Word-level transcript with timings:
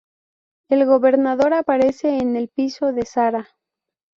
El 0.71 0.87
gobernador 0.87 1.53
aparece 1.53 2.17
en 2.17 2.35
el 2.35 2.49
piso 2.49 2.91
de 2.91 3.05
"Sara". 3.05 3.49